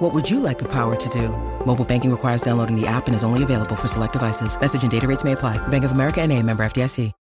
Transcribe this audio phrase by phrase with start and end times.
[0.00, 1.28] What would you like the power to do?
[1.66, 4.58] Mobile banking requires downloading the app and is only available for select devices.
[4.58, 5.58] Message and data rates may apply.
[5.68, 7.12] Bank of America and a member FDIC.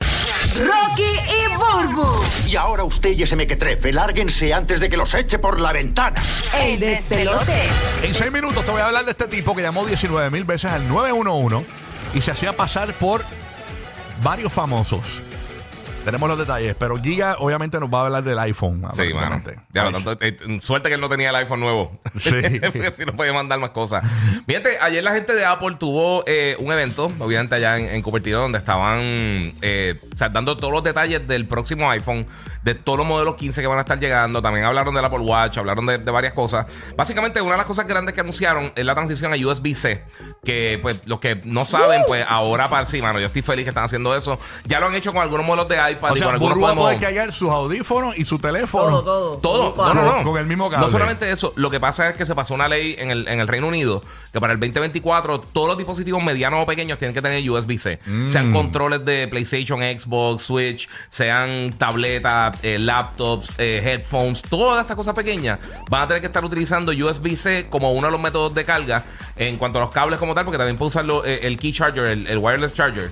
[0.60, 2.06] Rocky y Burbu,
[2.48, 6.22] Y ahora usted y ese mequetrefe, lárguense antes de que los eche por la ventana.
[6.56, 7.68] el despelote.
[8.02, 10.70] En seis minutos te voy a hablar de este tipo que llamó 19 mil veces
[10.70, 11.66] al 911
[12.14, 13.24] y se hacía pasar por
[14.22, 15.20] varios famosos.
[16.04, 18.82] Tenemos los detalles, pero Giga obviamente nos va a hablar del iPhone.
[18.94, 19.42] Sí, mano.
[19.74, 22.00] Ya, Ay, tanto- eh, suerte que él no tenía el iPhone nuevo.
[22.18, 22.30] Sí.
[22.60, 24.04] Porque si no podía mandar más cosas.
[24.46, 28.40] Fíjate, ayer la gente de Apple tuvo eh, un evento, obviamente allá en, en Cupertino,
[28.40, 29.00] donde estaban
[29.60, 32.26] eh, o sea, dando todos los detalles del próximo iPhone,
[32.68, 34.42] de todos los modelos 15 que van a estar llegando.
[34.42, 36.66] También hablaron del Apple Watch, hablaron de, de varias cosas.
[36.96, 40.04] Básicamente, una de las cosas grandes que anunciaron es la transición a USB-C.
[40.44, 43.20] Que, pues, los que no saben, pues ahora para sí, mano.
[43.20, 44.38] Yo estoy feliz que están haciendo eso.
[44.66, 46.72] Ya lo han hecho con algunos modelos de iPad O y sea, con algunos va
[46.72, 49.02] a poder cargar sus audífonos y su teléfono.
[49.02, 49.72] Todo, todo.
[49.72, 50.24] todo, no, no, no.
[50.24, 50.84] Con el mismo cable.
[50.84, 53.40] No solamente eso, lo que pasa es que se pasó una ley en el, en
[53.40, 57.22] el Reino Unido que para el 2024 todos los dispositivos medianos o pequeños tienen que
[57.22, 58.00] tener USB-C.
[58.04, 58.28] Mm.
[58.28, 65.14] Sean controles de PlayStation, Xbox, Switch, sean tabletas, eh, laptops, eh, headphones, todas estas cosas
[65.14, 69.04] pequeñas van a tener que estar utilizando USB-C como uno de los métodos de carga
[69.36, 72.06] en cuanto a los cables como tal, porque también puede usarlo eh, el key charger,
[72.06, 73.10] el, el wireless charger.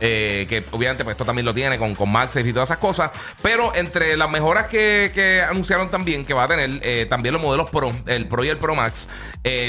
[0.00, 3.10] Que obviamente pues esto también lo tiene con, con MagSafe y todas esas cosas.
[3.42, 7.70] Pero entre las mejoras que, que anunciaron también que va a tener, también los modelos
[7.70, 9.08] Pro, el Pro y el Pro Max,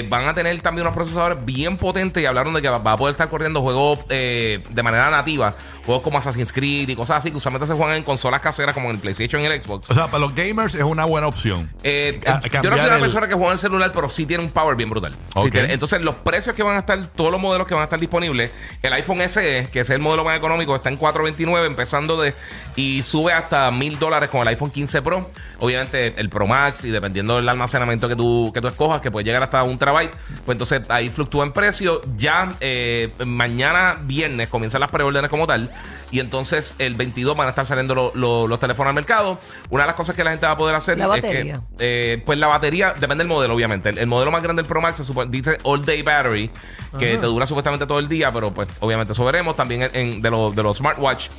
[0.08, 2.98] van a tener también unos procesadores bien potentes y hablaron de que va, va a
[2.98, 5.54] poder estar corriendo juegos de manera nativa,
[5.86, 8.90] juegos como Assassin's Creed y cosas así que usualmente se juegan en consolas caseras como
[8.90, 9.90] en el PlayStation y el Xbox.
[9.90, 11.72] O sea, para los gamers es una buena opción.
[11.84, 14.26] Eh, Ca- yo no soy una el- persona que juega en el celular, pero sí
[14.26, 15.14] tiene un power bien brutal.
[15.14, 15.52] Sí Ok.
[15.52, 18.00] tiene- entonces, los precios que van a estar, todos los modelos que van a estar
[18.00, 18.52] disponibles,
[18.82, 22.34] el iPhone SE, que es el modelo más económico, está en 429, empezando de.
[22.76, 25.30] y sube hasta mil dólares con el iPhone 15 Pro.
[25.60, 29.26] Obviamente, el Pro Max, y dependiendo del almacenamiento que tú, que tú escojas, que puede
[29.26, 30.12] llegar hasta un terabyte,
[30.46, 32.02] pues entonces ahí fluctúa en precio.
[32.16, 35.71] Ya eh, mañana, viernes, comienzan las preórdenes como tal.
[36.12, 39.40] Y entonces el 22 van a estar saliendo lo- lo- los teléfonos al mercado.
[39.70, 42.22] Una de las cosas que la gente va a poder hacer La es que eh,
[42.26, 43.90] pues la batería depende del modelo, obviamente.
[43.90, 46.52] El, el modelo más grande del Pro Max se supo- dice All Day Battery,
[47.00, 49.56] que te dura supuestamente todo el día, pero pues obviamente eso veremos.
[49.56, 51.30] También en, en- de, los de los smartwatch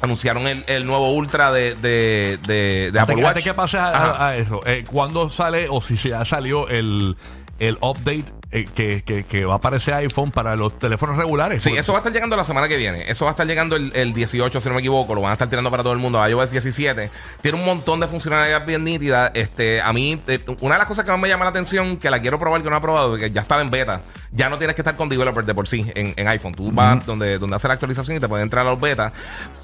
[0.00, 3.42] anunciaron el, el nuevo Ultra de, de, de, de Apple Watch.
[3.44, 4.28] que pase a, Ajá.
[4.28, 7.16] a eso, eh, ¿cuándo sale o si ya salió el,
[7.58, 11.64] el update eh, que, que, que va a aparecer iPhone para los teléfonos regulares?
[11.64, 13.10] Sí, eso va a estar llegando la semana que viene.
[13.10, 15.12] Eso va a estar llegando el, el 18, si no me equivoco.
[15.12, 16.22] Lo van a estar tirando para todo el mundo.
[16.22, 17.10] a iOS 17.
[17.42, 19.32] Tiene un montón de funcionalidades bien nítidas.
[19.34, 22.08] Este, a mí, eh, una de las cosas que más me llama la atención, que
[22.10, 24.02] la quiero probar, que no he probado, porque ya estaba en beta.
[24.30, 26.54] Ya no tienes que estar con developer de por sí en, en iPhone.
[26.54, 29.12] Tú vas donde, donde hace la actualización y te puede entrar a los betas.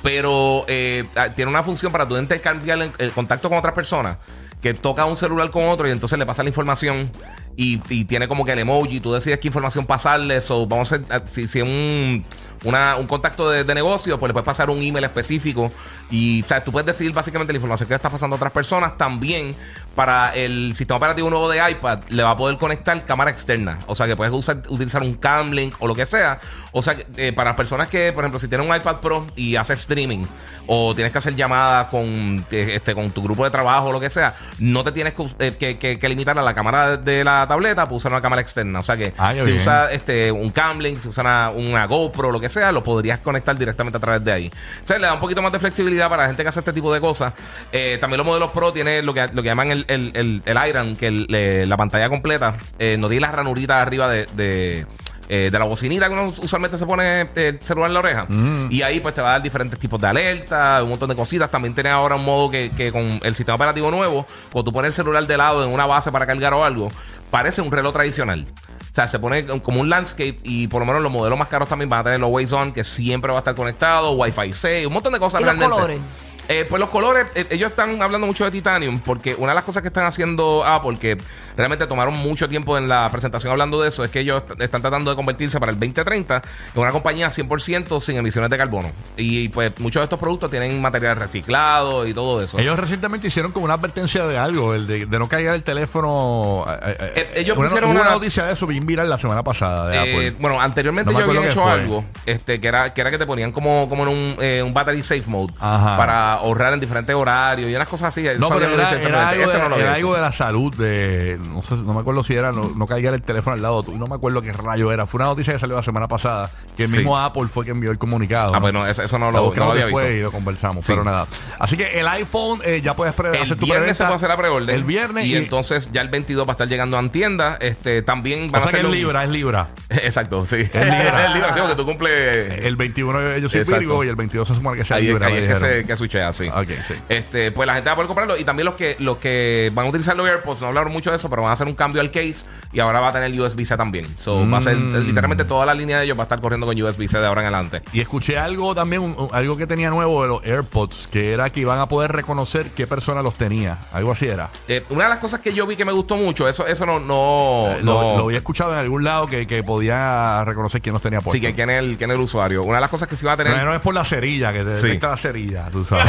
[0.02, 4.16] Pero eh, ah, tiene una función para tú intercambiar el, el contacto con otras personas
[4.60, 7.10] que toca un celular con otro y entonces le pasa la información
[7.56, 10.98] y, y tiene como que el emoji, tú decides qué información pasarle, o vamos a
[11.26, 12.24] si, si un,
[12.64, 15.70] un contacto de, de negocio, pues le puedes pasar un email específico
[16.10, 18.96] y o tú puedes decidir básicamente la información que está pasando a otras personas.
[18.96, 19.54] También
[19.94, 23.94] para el sistema operativo nuevo de iPad le va a poder conectar cámara externa, o
[23.94, 26.38] sea que puedes usar, utilizar un cam link o lo que sea.
[26.72, 29.80] O sea, eh, para personas que, por ejemplo, si tienes un iPad Pro y haces
[29.80, 30.24] streaming
[30.66, 33.98] o tienes que hacer llamadas con, eh, este, con tu grupo de trabajo o lo
[34.00, 37.84] que sea, no te tienes que, eh, que- limitar a la cámara de la tableta
[37.84, 38.69] para usar una cámara externa.
[38.78, 39.56] O sea que Ah, si bien.
[39.56, 43.56] usas este, un Camlink, si usas una, una GoPro, lo que sea, lo podrías conectar
[43.56, 44.50] directamente a través de ahí.
[44.74, 46.92] Entonces le da un poquito más de flexibilidad para la gente que hace este tipo
[46.92, 47.32] de cosas.
[47.72, 50.68] Eh, también los modelos Pro tienen lo que, lo que llaman el, el, el, el
[50.68, 54.86] Iron, que le- la pantalla completa eh, no tiene las ranuritas arriba de, de,
[55.28, 58.26] eh, de la bocinita que uno usualmente se pone el celular en la oreja.
[58.70, 61.50] Y ahí pues te va a dar diferentes tipos de alerta, un montón de cositas.
[61.50, 64.88] También tiene ahora un modo que, que con el sistema operativo nuevo, cuando tú pones
[64.88, 66.90] el celular de lado en una base para cargar o algo,
[67.30, 68.46] parece un reloj tradicional.
[68.90, 71.68] O sea, se pone como un landscape y por lo menos los modelos más caros
[71.68, 74.86] también van a tener los Waze On, que siempre va a estar conectado, Wi-Fi 6,
[74.86, 75.72] un montón de cosas ¿Y los realmente.
[75.72, 76.00] colores?
[76.48, 79.64] Eh, pues los colores, eh, ellos están hablando mucho de Titanium porque una de las
[79.64, 81.16] cosas que están haciendo Apple, que
[81.56, 84.80] realmente tomaron mucho tiempo en la presentación hablando de eso, es que ellos est- están
[84.82, 86.42] tratando de convertirse para el 2030
[86.74, 88.90] en una compañía 100% sin emisiones de carbono.
[89.16, 92.58] Y pues muchos de estos productos tienen material reciclado y todo eso.
[92.58, 96.64] Ellos recientemente hicieron como una advertencia de algo, el de, de no caer el teléfono.
[96.82, 99.88] eh, eh, ellos una, pusieron una una- noticia de eso bien viral la semana pasada
[99.88, 100.30] de Apple.
[100.40, 101.70] bueno, anteriormente No yo habían hecho fue.
[101.72, 104.74] algo este, que, era, que era que te ponían como, como en un, eh, un
[104.74, 105.96] battery safe mode Ajá.
[105.96, 108.22] para ahorrar en diferentes horarios y unas cosas así.
[108.38, 108.88] No, pero era,
[109.28, 110.14] algo, de, no lo era había algo hecho.
[110.16, 113.22] de la salud, de no sé, no me acuerdo si era no, no caiga el
[113.22, 115.06] teléfono al lado, no me acuerdo qué rayo era.
[115.06, 116.98] Fue una noticia que salió la semana pasada, que el Sí.
[116.98, 118.54] mismo Apple fue que envió el comunicado.
[118.54, 120.18] Ah, pues no, eso, eso no lo, lo había después visto.
[120.20, 120.92] y lo conversamos, Sí.
[120.92, 121.26] pero nada.
[121.58, 124.36] Así que el iPhone eh, ya puedes El hacer tu viernes se puede hacer la
[124.36, 124.74] preorden.
[124.74, 127.58] El viernes Y, entonces ya el 22 va a estar llegando a tiendas.
[127.60, 129.68] Este, también o van a sea que hacer es un- Libra, es Libra.
[129.90, 130.56] Exacto, sí.
[130.56, 131.26] Es Libra.
[131.26, 132.64] el Libra, sí, porque tú cumples.
[132.64, 133.64] El 21 yo soy.
[133.64, 135.26] Virgo y el 22 se supone que sea es- Libra.
[135.26, 135.96] ahí es que se que
[136.32, 136.48] switchea, sí.
[136.48, 136.94] Ok, sí.
[137.08, 138.36] Este, pues la gente va a poder comprarlo.
[138.36, 141.16] Y también los que, los que van a utilizar los AirPods, no hablaron mucho de
[141.16, 143.76] eso, pero van a hacer un cambio al case y ahora va a tener USB-C
[143.76, 144.06] también.
[144.18, 145.06] So, va a ser Mm.
[145.06, 147.46] literalmente toda la línea de ellos va a estar corriendo con USB-C de ahora en
[147.54, 147.82] adelante.
[147.92, 151.60] Y escuché algo también, un- algo que tenía nuevo de los AirPods, que era que
[151.60, 153.78] iban a poder reconocer qué persona los tenía.
[153.92, 154.50] Algo así era.
[154.68, 157.00] Eh, una de las cosas que yo vi que me gustó mucho, eso, eso no,
[157.00, 160.92] no, Eh, lo, no- lo había escuchado en algún lado que, que podía reconocer quién
[160.92, 161.40] los tenía puestos.
[161.40, 162.62] Sí, que quién es el, quién el usuario.
[162.62, 163.56] Una de las cosas que sí va a tener.
[163.56, 164.86] no, no es por la cerilla, que te Sí.
[164.86, 166.04] detecta la cerilla, tú sabes.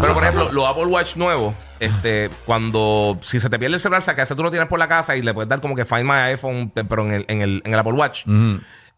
[0.00, 4.00] Pero por ejemplo, los Apple Watch nuevos, este, cuando si se te pierde el celular,
[4.00, 5.74] o sea, que ese tú lo tienes por la casa y le puedes dar como
[5.74, 8.24] que Find My iPhone, pe- pero en el, en el, en el Apple Watch.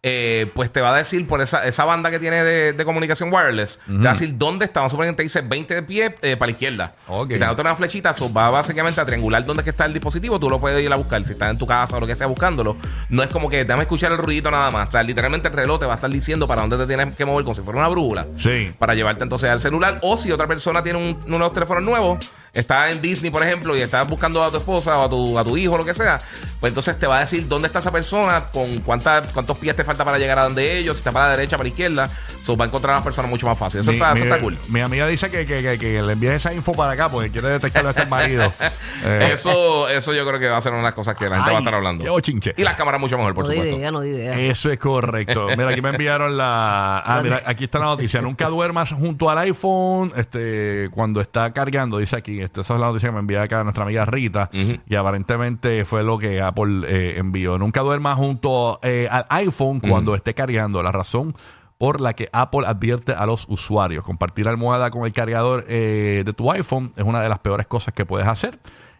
[0.02, 3.32] Eh, pues te va a decir por esa, esa banda que tiene de, de comunicación
[3.32, 4.80] wireless, te va a decir dónde está.
[4.80, 6.94] Vamos a suponer que te dice 20 de pie eh, para la izquierda.
[7.08, 7.26] Ok.
[7.26, 9.84] Y te da otra una flechita, so, va básicamente a triangular dónde es que está
[9.84, 10.38] el dispositivo.
[10.38, 11.24] Tú lo puedes ir a buscar.
[11.24, 12.76] Si estás en tu casa o lo que sea buscándolo,
[13.08, 14.88] no es como que déjame escuchar el ruidito nada más.
[14.88, 17.24] O sea, literalmente el reloj te va a estar diciendo para dónde te tienes que
[17.24, 18.72] mover como si fuera una brújula Sí.
[18.78, 19.98] para llevarte entonces al celular.
[20.02, 22.18] O si otra persona tiene un, uno de los teléfonos nuevos,
[22.58, 25.44] está en Disney, por ejemplo, y estás buscando a tu esposa o a tu, a
[25.44, 26.18] tu hijo, lo que sea,
[26.60, 29.84] pues entonces te va a decir dónde está esa persona, con cuánta, cuántos pies te
[29.84, 32.10] falta para llegar a donde ellos, si está para la derecha, para la izquierda.
[32.42, 33.80] So, va a encontrar a las personas mucho más fácil.
[33.80, 34.56] Eso, Mi- está, eso mi- está cool.
[34.68, 37.48] Mi amiga dice que, que, que, que le envíes esa info para acá porque quiere
[37.48, 38.52] detectarlo a este marido.
[39.04, 41.36] Eh, Eso, eso yo creo que va a ser una de las cosas que la
[41.36, 42.02] gente ay, va a estar hablando.
[42.02, 42.54] qué bochinche.
[42.56, 43.76] Y las cámaras mucho mejor, por No supuesto.
[43.76, 44.38] idea, no idea.
[44.40, 45.48] Eso es correcto.
[45.50, 47.02] Mira, aquí me enviaron la.
[47.04, 48.22] Ah, mira, aquí está la noticia.
[48.22, 52.40] Nunca duermas junto al iPhone este, cuando está cargando, dice aquí.
[52.46, 54.48] Este, esa es la noticia que me envía acá nuestra amiga Rita.
[54.52, 57.58] Y aparentemente fue lo que Apple eh, envió.
[57.58, 60.82] Nunca duermas junto eh, al iPhone cuando esté cargando.
[60.82, 61.34] La razón
[61.76, 64.04] por la que Apple advierte a los usuarios.
[64.04, 67.92] Compartir almohada con el cargador eh, de tu iPhone es una de las peores cosas
[67.92, 68.58] que puedes hacer.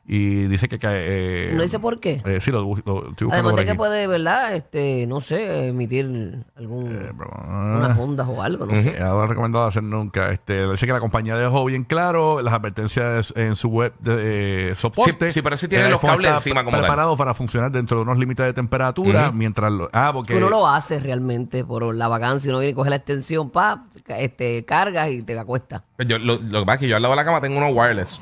[0.09, 0.79] Y dice que...
[0.79, 2.23] que, eh, No dice por qué.
[2.25, 3.77] eh, sí, lo, lo- estoy buscando Además por de que aquí.
[3.79, 4.55] puede, ¿verdad?
[4.55, 7.31] Este, no sé, emitir algún Eh, pero-
[7.79, 9.01] unas ondas o algo, no Sí, sé.
[9.01, 10.31] no he recomendado hacer nunca.
[10.31, 14.75] Este, dice que la compañía dejó bien claro las advertencias en su web de eh,
[14.77, 15.27] soporte.
[15.27, 16.83] Sí, sí, pero sí tiene El los cables está encima como tal.
[16.83, 20.69] preparado para funcionar dentro de unos límites de temperatura mientras lo, ah porque Uno lo
[20.69, 22.49] hace realmente por la vacancia.
[22.51, 25.83] Uno viene y coge la extensión, pa, ca- este, cargas y te acuesta.
[26.07, 27.73] Yo, lo, lo que pasa es que yo al lado de la cama tengo unos
[27.75, 28.21] wireless.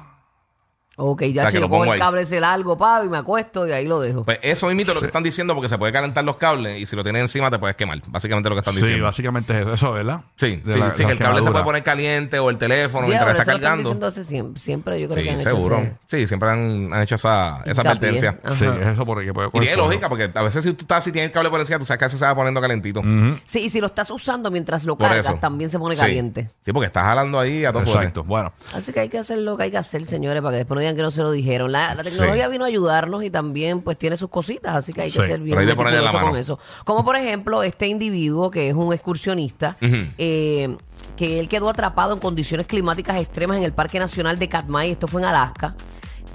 [0.96, 1.98] Ok, ya O sea, que lo yo pongo el ahí.
[1.98, 4.24] cable ese largo, pa, y me acuesto y ahí lo dejo.
[4.24, 6.86] Pues eso mismo es lo que están diciendo porque se puede calentar los cables y
[6.86, 8.00] si lo tienes encima te puedes quemar.
[8.06, 9.04] Básicamente lo que están sí, diciendo.
[9.04, 10.20] básicamente es eso, eso, ¿verdad?
[10.36, 13.06] Sí, De sí, la- sí, que el cable se puede poner caliente o el teléfono
[13.08, 13.82] mientras está eso lo están cargando.
[13.82, 15.78] diciendo hace siempre, siempre yo creo que Sí, han seguro.
[15.78, 17.90] hecho ese- Sí, siempre han, han hecho esa, esa Hincapié.
[17.90, 18.38] advertencia.
[18.44, 18.54] Ajá.
[18.54, 21.10] Sí, es eso porque puede Y tiene lógica porque a veces si tú estás si
[21.12, 23.02] tienes el cable por encima, tú sabes que a veces se va poniendo calentito.
[23.44, 25.34] Sí, y si lo estás usando mientras lo Por cargas, eso.
[25.40, 26.02] también se pone Sí.
[26.02, 26.50] caliente.
[26.64, 27.98] Sí, porque estás jalando ahí a todo fuerte.
[28.00, 28.24] Exacto.
[28.24, 30.76] Bueno, Así que hay que hacer lo que hay que hacer, señores, para que después
[30.76, 31.72] no digan que no se lo dijeron.
[31.72, 35.10] La, la tecnología vino a ayudarnos y también pues tiene sus cositas, así que hay
[35.10, 36.36] que Sí, ser bien hay meticuloso con mano.
[36.36, 36.58] eso.
[36.84, 40.76] Como por ejemplo este individuo que es un excursionista, eh,
[41.16, 45.06] que él quedó atrapado en condiciones climáticas extremas en el Parque Nacional de Katmai, esto
[45.08, 45.74] fue en Alaska.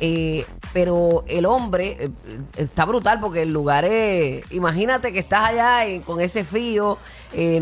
[0.01, 2.09] Eh, pero el hombre eh,
[2.55, 4.49] está brutal porque el lugar es.
[4.51, 6.97] Imagínate que estás allá eh, con ese frío,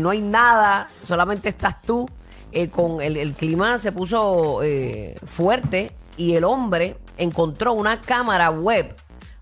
[0.00, 2.08] no hay nada, solamente estás tú.
[2.70, 4.60] con el, el clima se puso
[5.26, 8.94] fuerte y el hombre encontró una cámara web,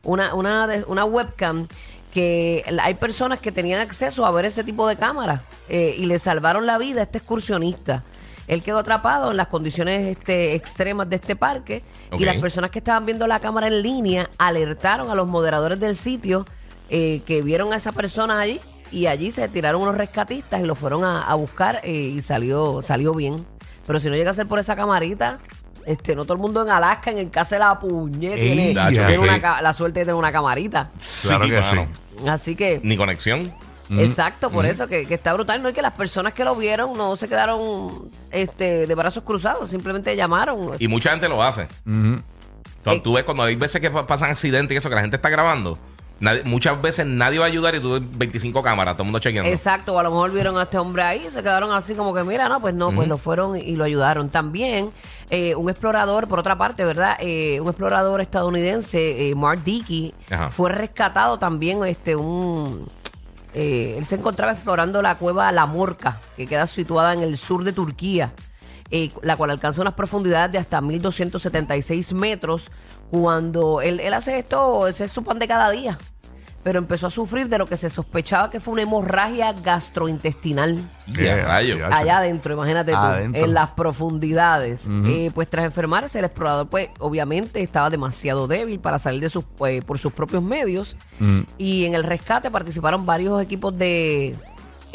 [0.04, 1.66] una, una, una webcam
[2.12, 6.18] que hay personas que tenían acceso a ver ese tipo de cámaras eh, y le
[6.18, 8.04] salvaron la vida a este excursionista.
[8.46, 11.82] Él quedó atrapado en las condiciones este, extremas de este parque
[12.16, 15.96] y las personas que estaban viendo la cámara en línea alertaron a los moderadores del
[15.96, 16.46] sitio
[16.88, 18.60] eh, que vieron a esa persona allí
[18.92, 22.82] y allí se tiraron unos rescatistas y lo fueron a, a buscar eh, y salió,
[22.82, 23.44] salió bien.
[23.86, 25.38] Pero si no llega a ser por esa camarita,
[25.86, 28.74] este, no todo el mundo en Alaska, en el casa de la puñeta, Ey, tiene,
[28.74, 28.88] ya.
[28.88, 29.40] tiene una Sí.
[29.40, 30.90] ca- la suerte de tener una camarita.
[31.22, 31.88] Claro que mano.
[32.20, 32.28] sí.
[32.28, 33.50] Así que Ni conexión.
[33.88, 35.62] Exacto, por eso que, que está brutal.
[35.62, 39.70] No es que las personas que lo vieron no se quedaron este, de brazos cruzados,
[39.70, 40.72] simplemente llamaron.
[40.80, 41.68] Y mucha gente lo hace.
[41.86, 42.20] Ujú.
[42.82, 43.00] Tú, Eh.
[43.02, 45.28] tú ves cuando hay veces que pa- pasan accidentes y eso, que la gente está
[45.28, 45.78] grabando.
[46.20, 49.18] Nadie- muchas veces nadie va a ayudar y tú ves 25 cámaras, todo el mundo
[49.18, 49.50] chequeando.
[49.50, 52.14] Exacto, o a lo mejor vieron a este hombre ahí y se quedaron así como
[52.14, 54.28] que, mira, no, pues no, pues lo fueron y lo ayudaron.
[54.30, 54.90] También
[55.30, 57.16] eh, un explorador, por otra parte, ¿verdad?
[57.20, 60.50] Eh, un explorador estadounidense, eh, Mark Dickey, Ajá.
[60.50, 62.86] fue rescatado también, este, un...
[63.54, 67.64] eh, él se encontraba explorando la cueva La Morca, que queda situada en el sur
[67.64, 68.32] de Turquía,
[68.90, 72.70] eh, la cual alcanza unas profundidades de hasta 1276 metros.
[73.10, 75.98] Cuando él, él hace esto, ese es su pan de cada día.
[76.62, 80.78] Pero empezó a sufrir de lo que se sospechaba que fue una hemorragia gastrointestinal.
[81.92, 83.44] Allá adentro, imagínate tú, Adentro.
[83.44, 84.88] en las profundidades.
[85.04, 89.44] Eh, pues tras enfermarse, el explorador, pues obviamente estaba demasiado débil para salir de sus,
[89.44, 90.96] pues, por sus propios medios.
[91.56, 94.36] Y en el rescate participaron varios equipos de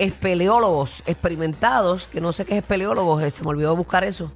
[0.01, 4.31] espeleólogos experimentados, que no sé qué es espeleólogos, eh, se me olvidó buscar eso,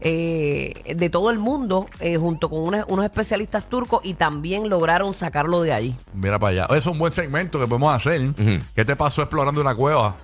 [0.00, 5.12] eh, de todo el mundo, eh, junto con unos, unos especialistas turcos, y también lograron
[5.14, 5.96] sacarlo de allí.
[6.14, 6.64] Mira para allá.
[6.66, 8.32] Eso es un buen segmento que podemos hacer.
[8.74, 10.14] ¿Qué te pasó explorando una cueva?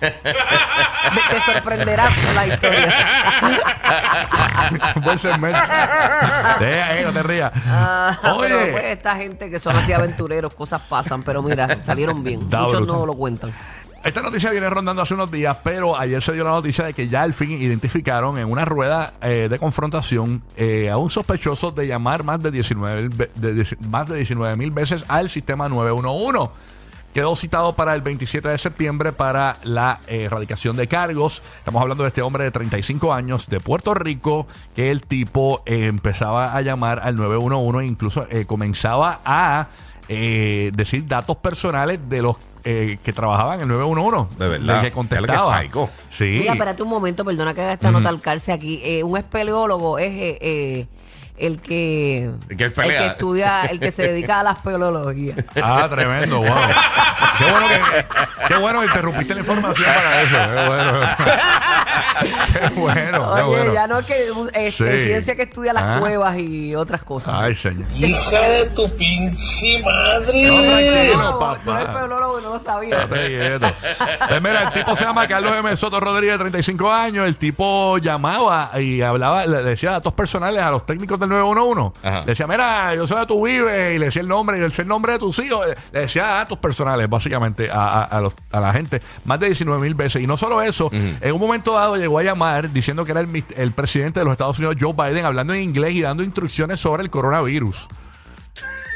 [0.00, 2.94] Te te sorprenderás con la historia.
[4.94, 5.58] un buen segmento.
[6.60, 7.50] Deja, eh, no te rías.
[7.66, 8.48] Ah, Oye.
[8.48, 12.42] pero pues esta gente que son así aventureros, cosas pasan, pero mira, salieron bien.
[12.42, 12.96] Está Muchos brutal.
[12.96, 13.52] no lo cuentan.
[14.04, 17.08] Esta noticia viene rondando hace unos días, pero ayer se dio la noticia de que
[17.08, 21.86] ya al fin identificaron en una rueda eh, de confrontación eh, a un sospechoso de
[21.88, 25.68] llamar más de 19 mil ve- de- de- más de 19 mil veces al sistema
[25.68, 26.50] 911.
[27.12, 31.42] Quedó citado para el 27 de septiembre para la erradicación de cargos.
[31.58, 35.86] Estamos hablando de este hombre de 35 años de Puerto Rico, que el tipo eh,
[35.86, 39.66] empezaba a llamar al 911 e incluso comenzaba a
[40.08, 42.36] decir datos personales de los
[42.70, 44.38] eh, que trabajaban en el 911.
[44.38, 44.80] De verdad.
[44.82, 45.56] Que que contestaba.
[45.60, 45.88] es psycho.
[46.10, 46.36] Sí.
[46.40, 48.78] Mira, espérate un momento, perdona que haga esta nota al calce aquí.
[48.84, 50.86] Eh, un espeleólogo es eh, eh,
[51.38, 53.06] el que El que pelea.
[53.06, 55.34] estudia, el que se dedica a la espeleología.
[55.62, 56.46] Ah, tremendo, wow.
[57.38, 58.06] qué bueno que
[58.48, 60.36] qué bueno que interrumpiste la información para eso.
[60.36, 61.00] Qué bueno.
[62.76, 63.72] bueno, Oye, bueno.
[63.74, 65.04] ya no es que este, Sí.
[65.04, 65.96] ciencia que estudia las Ah.
[66.00, 67.34] cuevas y otras cosas.
[67.36, 67.86] Ay, señor.
[67.96, 70.42] Hija de tu pinche madre.
[70.44, 71.80] No, tranquilo, no, tú eres papá.
[71.82, 73.06] espeleólogo y no lo sabías.
[73.06, 73.66] Quieto.
[74.28, 75.76] Pues mira, el tipo se llama Carlos M.
[75.76, 77.26] Soto Rodríguez, de 35 años.
[77.26, 81.98] El tipo llamaba y hablaba, le decía datos personales a los técnicos del 911.
[82.06, 82.20] Ajá.
[82.20, 84.66] Le decía, mira, yo soy de tu vive, y le decía el nombre, y le
[84.68, 85.66] decía el nombre de tus hijos.
[85.92, 89.00] Le decía datos personales, básicamente, a, a- a los- a la gente.
[89.24, 90.22] Más de 19 mil veces.
[90.22, 93.44] Y no solo eso, en un momento dado llegó a llamar diciendo que era el,
[93.56, 97.02] el presidente de los Estados Unidos, Joe Biden, hablando en inglés y dando instrucciones sobre
[97.02, 97.88] el coronavirus.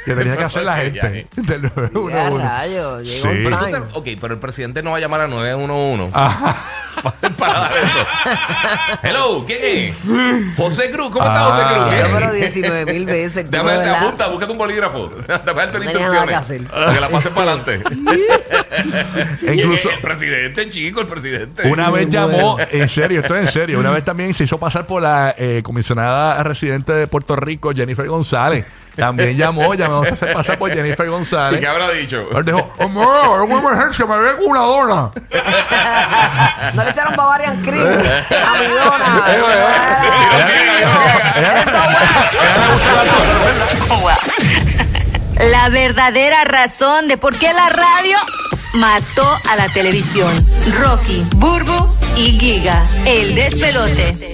[0.05, 2.39] Que tenía que hacer la gente del Ya 911.
[2.49, 3.29] rayos, llegó Sí.
[3.29, 6.57] un Pero tú te- ok, pero el presidente no va a llamar a 911 Ajá.
[7.39, 8.07] para dar eso.
[9.03, 10.57] Hello, ¿quién es?
[10.57, 11.51] José Cruz, ¿cómo está Ah.
[11.51, 12.09] José Cruz?
[12.11, 13.37] Yo, pero 19 mil veces.
[13.39, 14.03] el tipo Déjame te verdad.
[14.07, 15.09] apunta, búscate un bolígrafo.
[15.09, 16.71] Déjame darte No las tenía nada que instrucciones.
[16.73, 16.95] hacer.
[16.95, 17.83] Que la pases para adelante.
[19.47, 21.69] E incluso el presidente, chico, el presidente.
[21.69, 24.87] una vez llamó, en serio, esto es en serio, una vez también se hizo pasar
[24.87, 28.65] por la eh, comisionada residente de Puerto Rico, Jennifer González.
[28.97, 31.61] También llamó, llamó a hacer pasar por Jennifer ¿Y González.
[31.61, 32.29] qué habrá dicho?
[32.37, 35.11] Él dijo, "Amor, es una emergencia, me ve con una dona.
[36.75, 39.25] No le echaron Bavarian Cream a mi dona.
[39.29, 39.41] Eh,
[41.67, 41.79] Eso,
[45.51, 48.17] La verdadera razón de por qué la radio
[48.75, 50.31] mató a la televisión.
[50.79, 52.87] Rocky, Burbu y Giga.
[53.05, 54.31] El despelote.